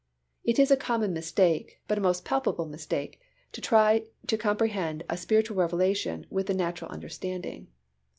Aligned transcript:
It 0.43 0.57
is 0.57 0.71
a 0.71 0.77
common 0.81 1.13
mistake, 1.13 1.79
but 1.87 1.99
a 1.99 2.01
most 2.01 2.25
palpable 2.25 2.65
mistake, 2.65 3.21
to 3.51 3.61
try 3.61 4.05
to 4.25 4.35
comprehend 4.35 5.03
a 5.11 5.15
spiritual 5.15 5.57
revelation 5.57 6.25
with 6.31 6.47
the 6.47 6.55
natural 6.55 6.89
understanding. 6.89 7.67